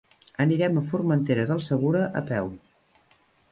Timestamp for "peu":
2.33-2.53